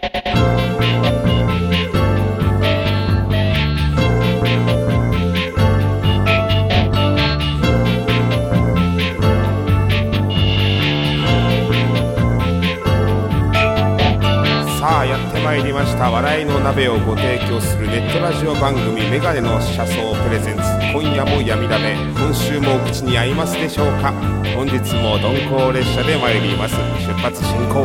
[0.00, 0.08] さ
[15.00, 16.10] あやってまいりました。
[16.10, 20.62] 笑いの鍋をご提供するネットラジオ番組メガネの車窓プレゼンツ。
[20.94, 21.94] 今夜も闇鍋。
[22.14, 24.10] 今週もお口に合いますでしょうか？
[24.56, 26.74] 本日も鈍行列車で参ります。
[27.06, 27.84] 出発進行。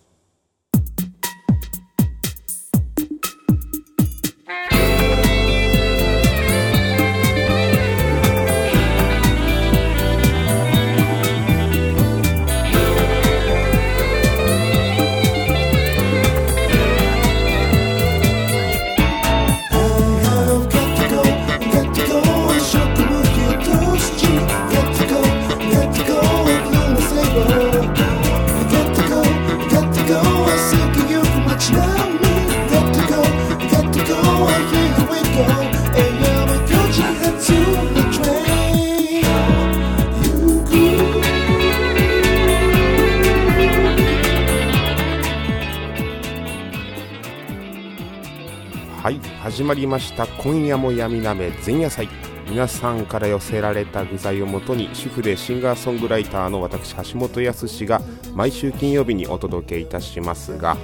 [49.01, 50.27] はい始まりました。
[50.27, 52.07] 今夜も闇鍋前夜祭。
[52.47, 57.99] 皆さんから寄せられた具材をもとに主婦でシンガーソングライターの私橋本康が
[58.35, 60.77] 毎週金曜日にお届けいたしますが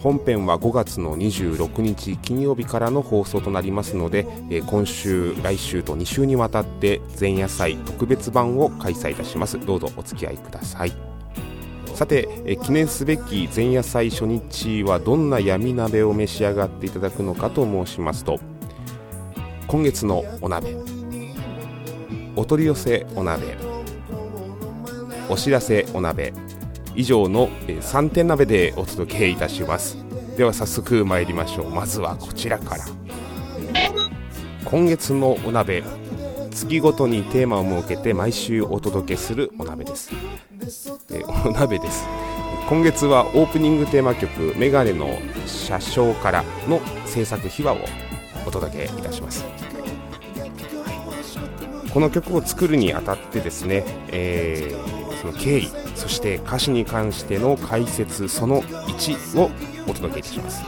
[0.00, 9.58] 本編は5月の26日金曜日からの放送となりますので、え今週来週と2週にわたって前夜祭特別版を開催いたします。
[9.58, 10.92] どうぞお付き合いください。
[11.94, 18.40] さて、え記念すべき前夜祭初日はどんな闇鍋を召し上がっていただくのかと申しますと
[19.68, 20.76] 今月のお鍋
[22.34, 23.56] お取り寄せお鍋
[25.28, 26.32] お知らせお鍋
[26.96, 29.96] 以上の3点鍋でお届けいたします。
[30.36, 31.70] では早速参りましょう。
[31.70, 32.84] まずはこちらから。
[34.64, 35.82] 今月のお鍋
[36.50, 40.10] 月ごとにテーマを設けて毎週お届けするお鍋です。
[41.14, 42.06] えー お鍋です。
[42.68, 47.78] 今月はオープニングテーマ曲「メガネの車掌から」の制作秘話を
[48.46, 49.44] お届けいたします。
[51.92, 59.50] この曲を作るにあたってですね、えーその経緯そして歌詞に関しての解説その1を
[59.88, 60.62] お届けいたします。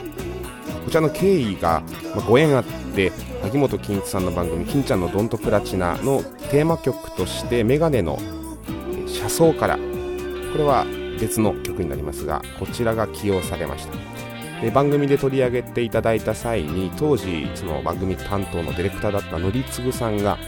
[0.85, 1.83] こちらの経緯が、
[2.15, 2.65] まご縁あっ
[2.95, 8.19] て萩本欽一さんの番組「金ちゃんのドントプラチナ」のテーマ曲としてメガネの
[9.07, 9.79] 車窓から
[10.53, 10.85] これは
[11.21, 13.95] 別の曲になりますがこちらが起用されました。
[14.63, 20.39] で番組で取り上げていただいた際に当時その番組担当のディレクターだったのりつぐさんが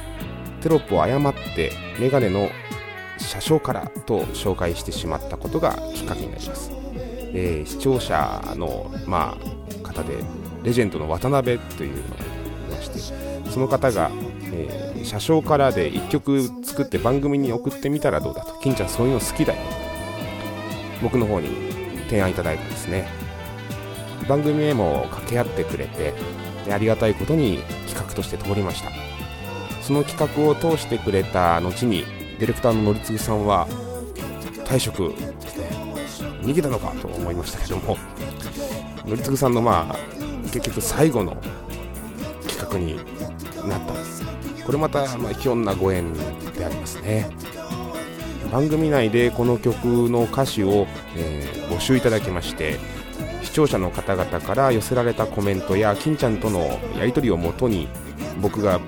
[0.62, 2.48] テロップを誤ってメガネの
[3.18, 6.72] 車掌からと紹介してしまったことがきっかけになります、
[7.34, 10.16] えー視聴者の、まあ、方で
[10.62, 14.10] レジェンドの渡辺というのがいましてその方が、
[14.52, 18.58] えー車掌からで1曲作って番組に送ってみたらどうだと。
[18.60, 19.87] 金ちゃんそういうの好きだよ。
[21.02, 21.48] 僕の方に
[22.08, 23.08] 提案いただいたんですね。
[24.28, 26.12] 番組へも掛け合ってくれて
[26.70, 28.90] ありがたいことに企画として通りました。
[29.82, 32.04] その企画を通してくれた後に
[32.38, 33.66] ディレクターののりつぐさんは
[34.66, 35.14] 退職
[36.42, 37.96] 逃げたのかと思いましたけども
[39.06, 39.96] のりつぐさんのまあ
[40.44, 41.36] 結局最後の
[42.46, 42.96] 企画に
[43.66, 43.94] なった
[44.64, 46.12] これまたまあひょんなご縁
[46.52, 47.26] でありますね。
[48.50, 50.86] 番組内でこの曲の歌詞を、
[51.16, 52.76] えー募集いただきまして
[53.42, 57.88] 視聴者の方々から寄せられたコメントや金ちゃんとのやり取りをもとに
[58.40, 58.80] 僕が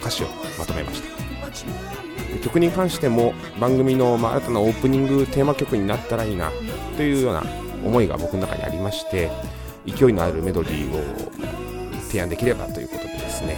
[0.00, 0.26] 歌詞を
[0.58, 1.16] まとめました。
[2.42, 6.50] 曲に関しても番組の、ま、新たなオープニングテーマ曲になったらいいな
[6.96, 7.42] というような
[7.84, 9.30] 思いが僕の中にありまして
[9.86, 13.56] 勢いのあるメロディーを提案できればということでですね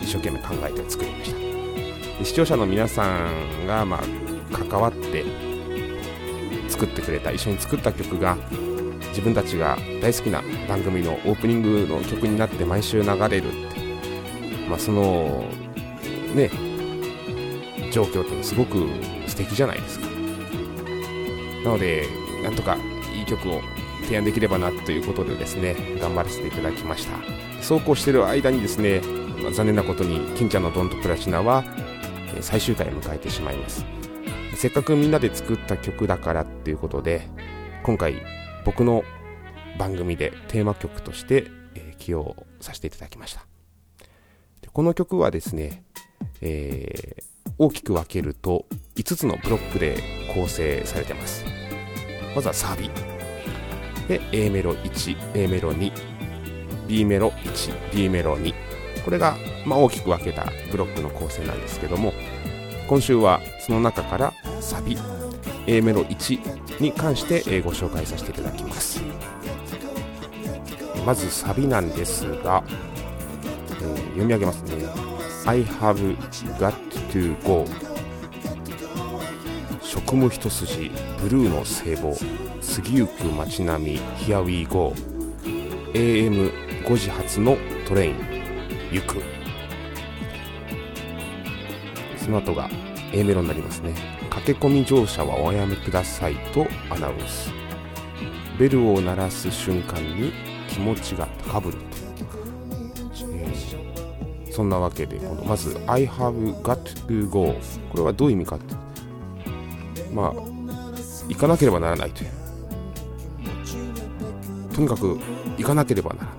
[0.00, 1.34] 一生懸命考えて作りまし
[2.18, 2.24] た。
[2.24, 4.00] 視聴者の皆さんが、まあ、
[4.50, 5.24] 関わって
[6.68, 8.36] 作ってくれた一緒に作った曲が
[9.08, 13.80] 自分たちが大好きな番組のオープニングの曲になって毎週流れるって、
[14.68, 15.44] まあ、その
[16.34, 16.50] ね
[17.92, 18.86] 状況ってすごく
[19.26, 20.06] 素敵じゃないですか。
[21.64, 22.06] なので
[22.42, 22.76] なんとか
[23.14, 23.60] いい曲を
[24.04, 27.18] 提案できればなということでですね頑張らせていただきました。
[27.62, 29.02] そうこうしてる間にですね、
[29.42, 31.64] まあ残念なことに金ちゃんのドンとプラチナは
[32.40, 33.99] 最終回を迎えてしまいます。
[34.60, 37.26] せっかくみんなで作った曲だからっていうことで
[37.82, 38.16] 今回
[38.66, 39.04] 僕の
[39.78, 43.46] 番組でテーマ曲として、えー起用させていただきました。
[44.60, 45.82] でこの曲はですね
[46.42, 48.66] えー、大きく分けると
[48.96, 49.96] 5つのブロックで
[50.34, 51.42] 構成されてます。
[52.34, 52.90] まずはサービ。
[54.08, 58.52] で A メロ 1A メロ 2B メロ 1B メロ2
[59.06, 62.12] これが、まあ、大きく分けたブロックの構成なんですけども
[62.88, 64.96] 今週はその中からサビ
[65.66, 69.00] A メロ1に関してご紹介させていただきます。
[71.06, 74.84] まずサビなんですが、えー、読み上げますね。
[75.46, 76.16] I have
[76.58, 76.74] got
[77.10, 77.64] to go.
[79.82, 80.90] 職務一筋
[81.20, 84.92] ブルーの聖母過ぎゆく街並み Here we go.
[85.94, 88.16] AM5 時発のトレイン
[88.92, 89.22] 行く。
[92.16, 92.68] その後が
[93.12, 94.19] A メロになりますね。
[94.40, 97.52] 駆け込み乗車はおやめくださいとアナウンス。
[98.58, 100.32] ベルを鳴らす瞬間に
[100.68, 101.84] 気持ちが高ぶると、
[103.32, 107.54] えー、そんなわけでこのまず「I have got to go」
[107.90, 108.74] これはどういう意味かって。
[110.12, 110.50] まあ
[111.28, 112.30] 行かなければならないという。
[114.74, 115.18] とにかく
[115.58, 116.34] 行かなければならない。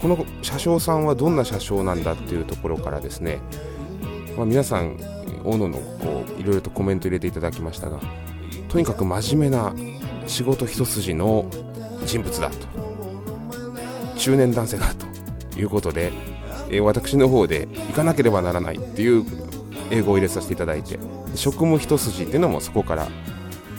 [0.00, 3.38] この車掌さんはどんな車掌なんだっていうところからですね、
[4.36, 4.98] まあ、皆さん
[5.46, 8.00] おののこういろいろとコメント入れていただきましたが
[8.68, 9.74] とにかく真面目な
[10.26, 11.48] 仕事一筋の
[12.04, 12.76] 人物だと。
[14.16, 16.12] 中年男性だということで、
[16.68, 19.24] えー、私の方で行かなければならないっていう
[19.90, 20.98] 英語を入れさせていただいて
[21.34, 23.08] 職務一筋っていうのもそこから、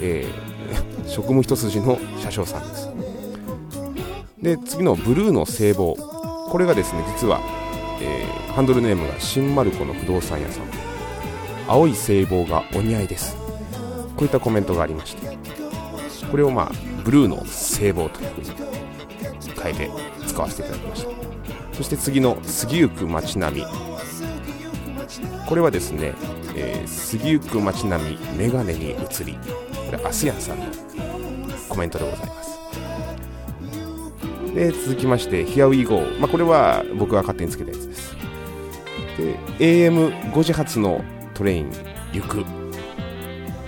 [0.02, 2.90] えー、 職務一筋の車掌さんです。
[4.42, 5.96] で次のブルーの聖望
[6.50, 7.42] これがですね実は、
[8.02, 10.97] えー、ハンドルネームが新丸子の不動産屋さん。
[11.68, 13.36] 青い聖望がお似合いです。
[14.16, 15.38] こういったコメントがありまして
[16.32, 16.72] これをまあ
[17.04, 18.50] ブルーの聖望というふうに
[19.62, 19.92] 変えて
[20.26, 21.10] 使わせていただきました。
[21.74, 23.66] そして次の過ぎゆく街並み。
[25.48, 26.14] これはですね、
[26.56, 29.38] えー、過ぎゆく街並みメガネに移り
[29.90, 30.66] これアスヤンさんの
[31.70, 32.60] コメントでございます。
[34.54, 38.16] で続きまして Here we go、まあ、これは僕が勝手につけたやつです。
[39.18, 41.02] で AM5 時発の
[41.38, 41.72] トレイン
[42.14, 42.44] 行く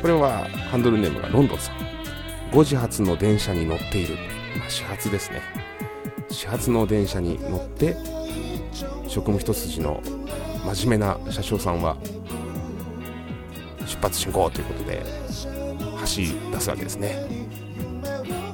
[0.02, 1.76] これはハンドルネームがロンドンさん。
[2.52, 4.16] 5時発の電車に乗っている、
[4.58, 5.42] まあ、始発ですね。
[6.32, 7.96] 始発の電車に乗って
[9.08, 10.02] 職務一筋の
[10.74, 11.98] 真面目な車掌さんは
[13.86, 15.04] 出発進行ということで
[15.98, 17.24] 走り出すわけですね。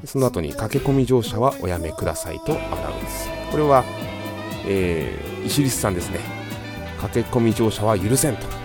[0.04, 3.30] その後に駆け込み乗車はおやめくださいとアナウンス。
[3.50, 3.86] これは、
[4.68, 6.20] えー、石立さんですね。
[7.00, 8.65] 駆け込み乗車は許せんと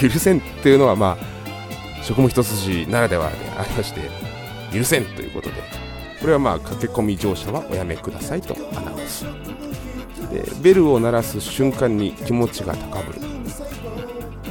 [0.00, 1.36] 許せんというのはまあ
[2.02, 4.00] 職務一筋ならではでありまして
[4.72, 5.54] 許せんということで
[6.20, 9.24] これはまあ駆け込み乗車はおやめくださいとアナウンス。
[10.30, 13.20] でベルを鳴らす瞬間に気持ちが高ぶる。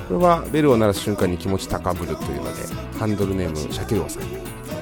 [0.08, 2.62] これはベルを鳴らす瞬間に気持ち高ぶるというので
[2.98, 4.24] ハンドルネームシャケロウさん。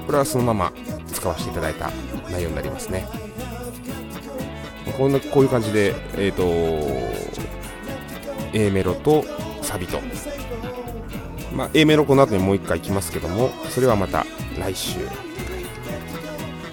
[0.05, 0.73] これはそのまま
[1.07, 1.89] 使わせていただいた
[2.29, 3.07] 内容になりますね。
[4.97, 6.43] こんなこういう感じでえっ、ー、と
[8.53, 9.23] A メロと
[9.63, 9.99] サビと
[11.55, 14.25] まあ、A メロこの後にもう一回いきますけどもそれはまた
[14.59, 14.99] 来週、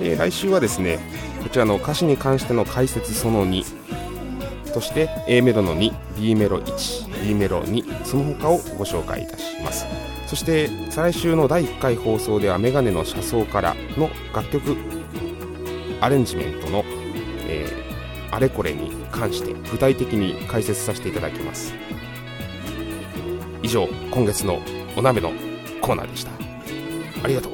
[0.00, 0.99] えー、来週はですね
[1.43, 3.65] こちらの歌詞に関しての解説その2
[4.73, 9.87] として A メロの 2B メロ 1B メロ2その他をご紹介いたします。
[10.27, 14.77] そして再来週の第1回放送ではメガネの車窓からの楽曲
[16.01, 16.84] アレンジメントの、
[17.49, 21.75] えー、あれこれに関して具体的に解説させていただきます。
[23.62, 24.60] 以上今月の
[24.96, 25.32] お鍋の
[25.81, 26.31] コーナーでした。
[27.22, 27.52] ありがとう。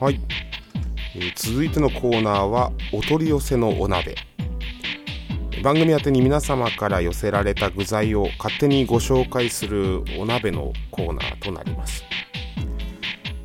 [0.00, 0.20] はい。
[1.16, 4.16] えー、続いてのコーナーはお取り寄せのお鍋。
[5.62, 12.04] 番組宛てに皆様から寄せられた具材を勝手にご紹介するお鍋のコーナーとなります。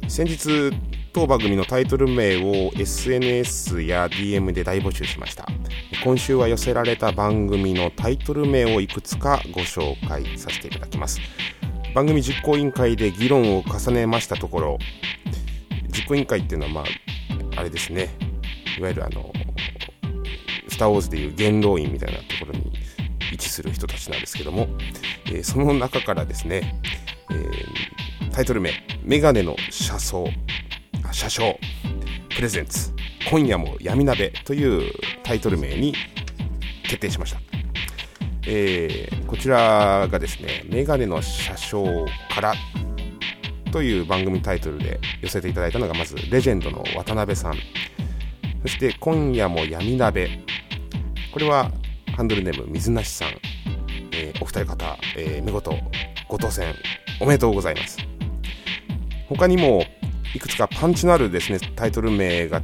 [0.08, 0.72] 先日
[1.14, 5.46] 当番組のタイトル名を SNS や DM で大募集しました。
[6.02, 11.20] 今週は寄せられた番組のタイトル名をいくつかご紹介させていただきます。
[11.94, 14.78] 番組実行委員会で議論を重ねましたところ
[15.90, 16.86] 実行委員会っていうのはまあ
[17.58, 18.16] あれですね。
[18.78, 19.34] いわゆるあの
[20.70, 22.72] スター・ウォーズでいう元老院みたいなところに
[23.34, 24.68] 位置する人たちなんですけども、
[25.26, 26.80] えー、その中からですね、
[27.30, 28.72] えー、タイトル名
[29.04, 30.30] 「メガネの車窓」
[31.12, 31.60] 「車掌」
[32.34, 32.94] プレゼンツ
[33.30, 34.94] 「今夜も闇鍋」という
[35.30, 35.94] タイトル名に
[36.82, 37.40] 決定しました、
[38.48, 42.56] えー、こちらがですね「メガネの車掌から」
[43.72, 47.54] という番組タイトルで寄せていただいたのがまずレジェンドの渡辺さん。
[48.64, 50.32] そして今夜も闇鍋。
[51.32, 51.72] これは
[52.18, 53.30] ハンドルネーム水無さん、
[54.12, 55.78] えー、お二人方、えー、見事
[56.28, 56.74] ご当選。
[57.20, 58.00] おめでとうございます。
[59.28, 59.86] 他にも
[60.34, 62.64] いくつかパンチのあるですねタイトル名が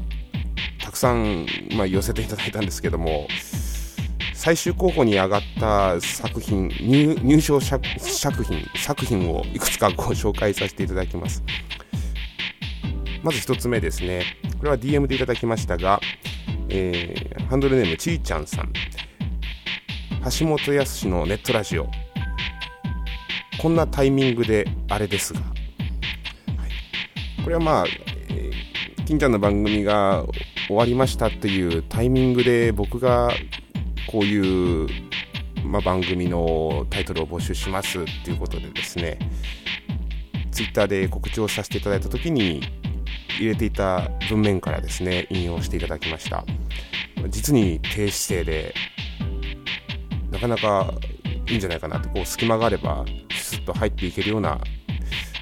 [0.85, 3.27] たくさん、まあ、寄せていただいたんですけども
[4.35, 6.69] 最終候補に上がった作品
[7.23, 11.43] 入賞作品作品をいくつかご紹介させていただきます。
[13.23, 14.23] まず1つ目ですね。
[14.59, 15.99] これは DM でいただきましたが、
[16.69, 18.71] えー、ハンドルネームちーちゃんさん。
[20.39, 21.87] 橋本康のネットラジオ。
[23.59, 27.85] こんなタイミングであれですが、はい、これはまあ、
[28.29, 30.23] えー、金ちゃんの番組が
[30.67, 33.31] 終わりましたっていうタイミングで僕が
[34.07, 34.89] こういう、
[35.63, 39.19] まあ、番組のタイトルを募集しますっていうことでですね
[40.51, 42.61] ツイッターで告知をさせていただいた時に
[43.37, 46.45] 入れていた文面からですね引用していただきました。
[47.29, 48.73] 実に低姿勢で
[50.31, 50.93] なかなか
[51.47, 54.59] いいんじゃないかなってこう隙間があればスッと入っていけるような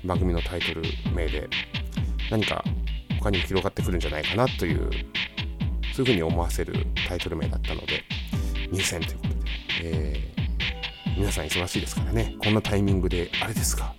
[0.06, 0.82] 番組のタイトル
[1.14, 1.50] 名で
[2.30, 2.64] 何か
[3.24, 4.90] 他にも広がってくるんじゃないかなという
[5.96, 6.74] そういうふうに思わせる
[7.08, 8.04] タイトル名だったので
[8.70, 9.36] 入選ということで、
[9.84, 13.94] えー、皆さん忙しいですからねこんなタイミングであれですが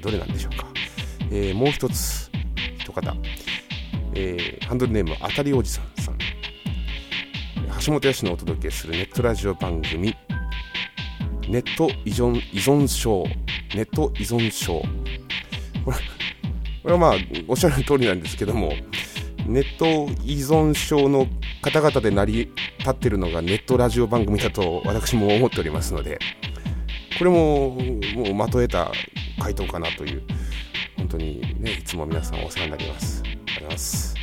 [0.00, 0.66] どれなんでしょうか、
[1.30, 2.30] えー、もう一つ
[2.78, 3.14] 一方、
[4.14, 6.18] えー、ハンドルネームあたりおじさんさん。
[7.84, 10.14] 橋本屋氏のお届けするネットラジオ番組
[11.48, 13.24] ネット依存依存症
[13.74, 14.82] ネット依存症。
[15.84, 15.96] これ
[16.82, 17.14] これはまあ
[17.48, 18.72] おっしゃる通りなんですけども
[19.46, 19.84] ネット
[20.24, 21.26] 依存症の
[21.62, 26.18] 方々で成り立ってるのがネットラジオ番組だと私も思っておりますので
[27.18, 28.90] これももうまとえた
[29.40, 30.22] 回答かなという
[30.96, 33.22] 本当にねいつも皆さんお世話になります。
[33.56, 34.14] あります。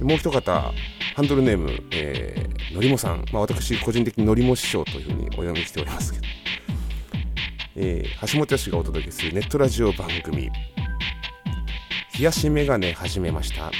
[0.00, 0.72] もう一方
[1.14, 6.26] ハンドルネーム、えー、のりもさん、まあ、私個人的にのりも師匠というふうにお読みしておりますけど、
[7.76, 10.50] えー、橋本氏がお届けするネットラジオ番組
[12.18, 13.70] 「冷やしメガネ始めました」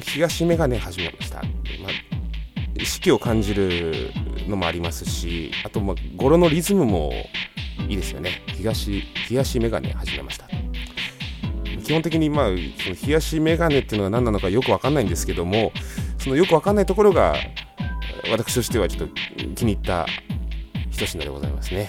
[0.00, 4.12] 東メガネ始めました、まあ、四季を感じる
[4.48, 7.12] のもありますしあと、まあ、語呂のリズムも
[7.88, 8.42] いいですよね。
[8.46, 10.46] 東冷やしメガネ始めました。
[11.84, 12.56] 基本的にまあその
[13.06, 15.72] 冷やしメガネっていうのが何なのかよく分かんないんですけども
[16.18, 17.36] そのよく分かんないところが
[18.30, 19.14] 私としてはちょっと
[19.54, 20.06] 気に入った
[20.90, 21.88] 一品でございますね。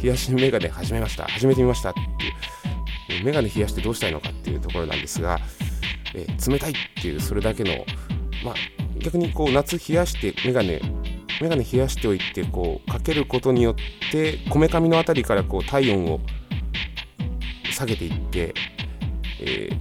[0.00, 1.24] 冷やしメガネ始めました。
[1.24, 2.06] 始めてみましたっていう
[3.24, 5.38] メガネ冷やしてどうしたいのかっていうところなんですが
[6.14, 7.84] えー、冷たいっていうそれだけの、
[8.44, 8.54] まあ、
[8.98, 10.80] 逆にこう夏冷やしてメガネ
[11.40, 16.20] メガネ冷やしておいてこうかけることによってこめかみの辺りからこう体温を
[17.72, 18.54] 下げていって、
[19.40, 19.76] えー、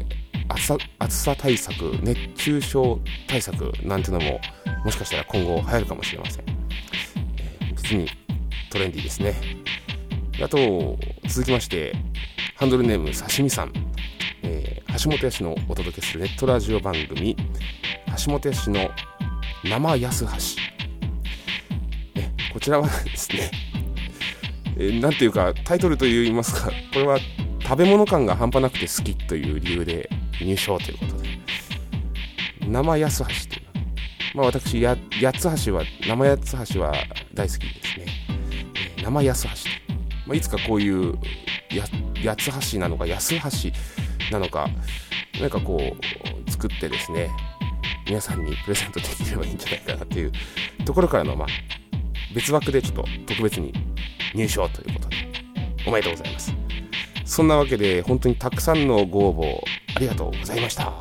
[0.48, 4.40] 暑さ暑さ対策熱中症対策なんていうのも
[4.86, 6.46] もしかしたら今後流行るかもしれません、
[7.38, 8.08] えー、実に
[8.72, 9.36] トレンディーですね。
[10.44, 11.94] あと続きまして
[12.56, 13.74] ハンドルネーム刺身さん。
[14.44, 17.36] えー、橋本屋氏のお届けするネットラジオ番組
[18.26, 18.90] 橋本屋氏の
[19.64, 20.32] 生安橋。
[22.16, 23.52] えこちらはですね
[24.78, 27.20] えー、ていうかタイトルといいますかこれは
[27.62, 30.10] 食べ物感が半端なくて好きという理由で
[30.42, 31.30] 入賞ということで。
[32.68, 33.72] 生安橋という
[34.34, 36.94] まあ私や八つ橋は生八つ橋は
[37.34, 38.06] 大好きですね、
[39.04, 39.50] 生安橋、
[40.32, 41.20] まあ、いつかこういう
[41.70, 41.84] や
[42.24, 43.42] 八つ橋なのか安橋
[44.32, 44.70] なのか
[45.42, 47.30] 何かこう作ってですね
[48.08, 50.32] 皆さんにプレゼントできればいいんじゃないかなっていう
[50.86, 51.48] ところからのまあ
[52.34, 53.74] 別枠でちょっと特別に
[54.34, 55.18] 入賞ということで
[55.86, 56.54] おめでとうございます。
[57.26, 60.94] そんなわけで本当にたくさんのご応募ありがとうございました。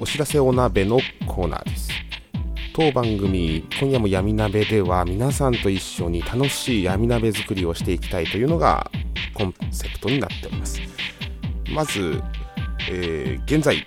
[0.00, 0.98] お知らせお鍋の
[1.28, 1.87] コーナーです。
[2.78, 8.88] 当番組「今夜も闇鍋」では皆さんと一緒に楽しい闇鍋作りをしていきたいというのが
[9.34, 10.80] コンセプトになっております。
[11.74, 12.22] まず、
[12.88, 13.84] えー、現在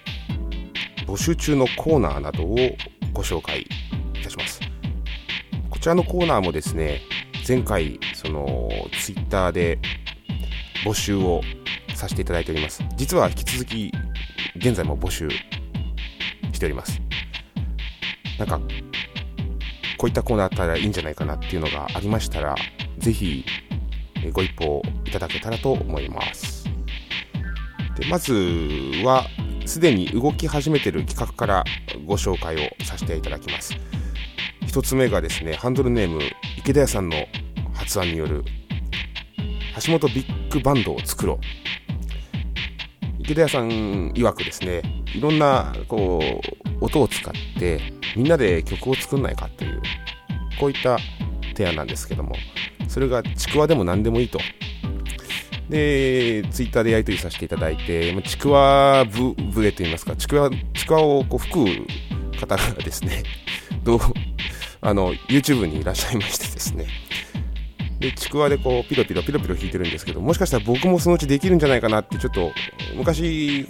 [1.07, 2.57] 募集中のコーナーなどを
[3.13, 3.67] ご紹介い
[4.21, 4.59] たします。
[5.69, 6.99] こちらのコーナーもですね
[7.47, 9.79] 前回そのツイッターで
[10.83, 11.39] 募集を
[11.95, 12.83] させていただいております。
[12.97, 13.89] 実は引き続き
[14.57, 15.29] 現在も募集
[16.51, 17.01] しております。
[18.41, 18.59] なんか
[20.01, 22.55] こういったコーナーあったらいいんじゃないかなっていうのがありましたら
[22.97, 23.45] ぜひ
[24.33, 26.67] ご一報いただけたらと思います。
[27.99, 28.33] でまず
[29.03, 29.27] は
[29.67, 31.63] すでに動き始めてる企画から
[32.07, 33.75] ご紹介をさせていただきます。
[34.61, 36.19] 1つ目がですねハンドルネーム
[36.57, 37.17] 池田屋さんの
[37.75, 38.43] 発案による
[39.85, 41.39] 橋本ビッグバンドを作ろう。
[43.19, 44.81] 池田屋さん曰くですね
[45.13, 46.19] いろんなこ
[46.79, 47.79] う音を使って
[48.15, 49.70] みんなで曲を作んないかという
[50.61, 50.99] こういった
[51.57, 52.35] 提案なんですけども
[52.87, 54.39] それがちくわでも何でもいいと。
[55.69, 61.53] でツイッターでやり取りさせていただいてちくわぶぶれといいますかちくわちくわをこう吹
[62.35, 63.23] く方がですね
[63.83, 63.99] どう
[64.81, 66.85] あの YouTube にいらっしゃいましてですね。
[67.99, 72.51] でちくわでこうピロピロピロピロ弾いてるんですけどもしかしたら僕もそのうちできるんじゃないかなってちょっと
[72.95, 73.67] 昔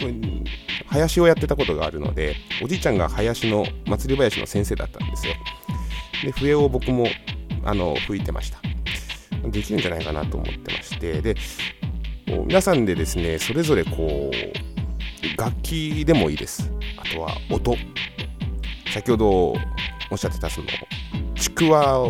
[0.88, 5.34] 林をやってたことがあるのでおじいちゃんが林の祭り林の先生だったんですよ。
[6.24, 7.08] で笛を僕も
[7.64, 8.60] あの吹いてました。
[9.50, 11.36] できるんじゃないかなと思ってましてで
[12.28, 16.72] 皆さんでですねそれぞれこう楽器でもいいです。
[16.98, 17.76] あとは音。
[18.94, 19.54] 先ほど
[20.12, 20.68] おっしゃってたその
[21.36, 22.04] ちくわ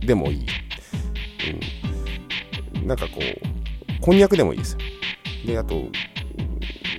[0.00, 0.46] でもいい。
[2.74, 4.76] うん、なんかこう、こんにゃくでもいいです。
[5.46, 5.74] で、あと、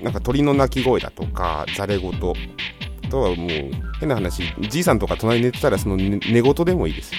[0.03, 2.11] なんか鳥の鳴き声だとか、ざれ言、
[3.09, 3.49] とはもう、
[3.99, 7.11] 変な話、じいさんとか隣に寝てたら、その寝言でもいいです。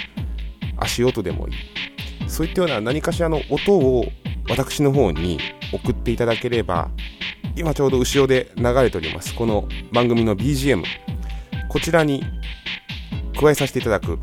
[0.79, 1.55] 足音でもいい。
[2.29, 4.07] そういったような何かしらの音を
[4.49, 5.39] 私の方に
[5.73, 6.91] 送っていただければ、
[7.57, 10.83] 今ちょうど後ろで流れております、この番組の BGM、
[11.69, 12.25] こちらに
[13.39, 14.19] 加えさせていただく、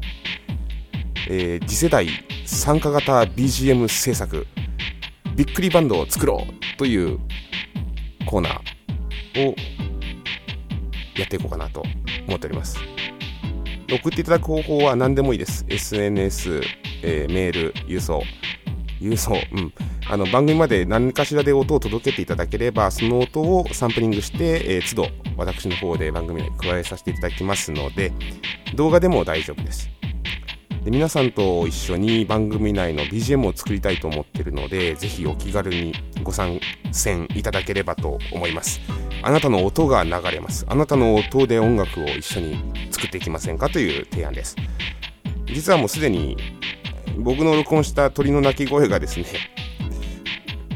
[1.29, 2.07] えー、次世代
[2.45, 4.47] 参加型 BGM 制作
[5.35, 7.19] びっくりバンドを作ろうという
[8.25, 9.55] コーナーを
[11.17, 11.83] やっていこうかなと
[12.27, 12.77] 思っております。
[13.89, 15.65] 送っていただく方法は何でもいいです。
[15.69, 16.61] SNS、
[17.03, 18.21] えー、メール郵送。
[18.99, 19.73] 郵送うん。
[20.09, 28.13] あの番組まで何かしらで音を届けていただければその音をサンプリングして、えー、都度私の方で番組に加えさせていただきますので
[28.75, 29.96] 動画でも大丈夫です。
[30.87, 35.91] で皆さんと一緒に番組内の BGM を作りたいと思っているのでぜひお気軽に
[36.23, 36.61] ご参
[36.93, 38.79] 戦いただければと思います。
[39.21, 40.65] あなたの音が流れます。
[40.69, 42.57] あなたの音で音楽を一緒に
[42.89, 44.55] 作っていきませんかという提案です。
[45.47, 46.37] 実はもうすでに
[47.17, 49.25] 僕の録音した鳥の鳴き声がですね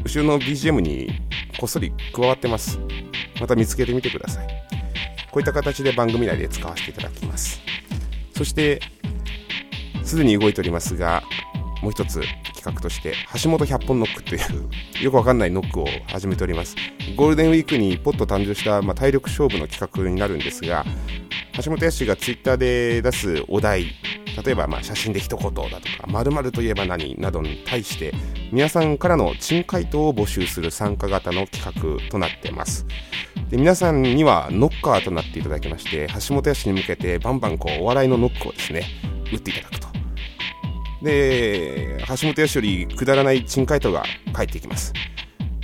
[0.04, 1.22] 後ろの BGM に
[1.58, 2.80] こっそり加わってます。
[3.40, 4.48] また見つけてみてください。
[5.32, 7.62] こういった形で番組内で使わせていただきます。
[8.36, 8.82] そして
[10.12, 11.24] すでに動いておりますが、
[11.82, 12.20] もう一つ
[12.54, 14.42] 企画として、橋本100本ノックという
[15.02, 16.76] よくわかんないノックを始めております。
[17.16, 20.86] ゴールデンウィークにポッと誕生した、まあ、体力勝負の企画になるんですが、
[21.64, 23.86] 橋本康がツイッターで出すお題、
[24.44, 28.14] 例えばまあ写真で一言だとか、〇〇といえば何などに対して、
[28.52, 32.86] 皆さんからの珍回答を募集する参加型の企画となっています。
[33.50, 38.84] で皆さんにはノッカーとなっていただきまして、橋本康に向けてバンバンこうお笑いのノックをですね、
[39.32, 39.91] 打っていただくと。
[41.02, 44.94] で、橋本康よりくだらない珍回答が返ってきます。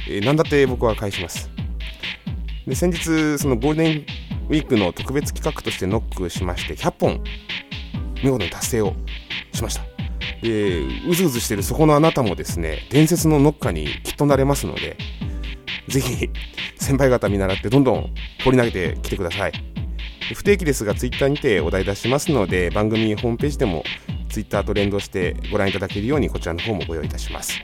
[0.08, 1.50] えー、何だって僕は返します。
[2.66, 4.06] で、先日、そのゴールデン
[4.50, 7.24] ウィークの特別企画としてノックしまして、100本、
[8.24, 8.94] 見事に達成を
[9.54, 9.84] しました。
[10.42, 14.98] で、うずうずしてるそこのあなたもですね、伝説のノッカーにきっとなれますので、
[15.88, 16.30] ぜひ、
[16.78, 19.77] 先輩方見習ってどんどん掘り投げてきてください。
[20.36, 23.84] 不定期ですが、ツイッターにてお題出しますので、番組ホームページでも
[24.30, 27.60] ツイッターと連動してご覧いただけるようにこちらの方もご用意いたします。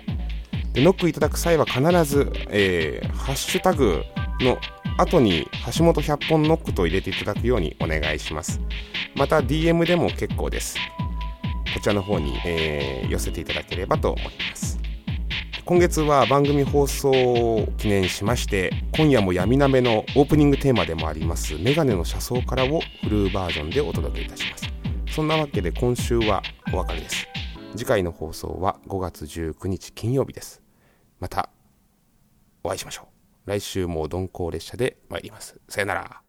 [0.73, 4.03] でノックいただく際は必ず、えー、ハッシュタグ
[4.41, 4.57] の
[4.97, 5.47] 後に
[5.77, 8.59] 橋本100本ノックと入れていただくようにお願いします。
[9.15, 10.77] また DM でも結構です。
[11.73, 14.72] こちらの方に、えー、寄せていただければと思います。
[15.65, 24.73] 今月は番組放送を記念しまして今夜も闇なめのオープニングテーマでもありますメガネの車窓からをフルバージョンでお届けいたします
[25.13, 26.41] そんなわけで今週は
[26.73, 27.27] お別れです。
[27.75, 30.63] 次回の放送は5月19日金曜日です。
[31.19, 31.51] また
[32.63, 33.09] お会いしましょ
[33.45, 33.47] う。
[33.47, 35.61] 来週も鈍行列車で参ります。
[35.69, 36.22] さよなら。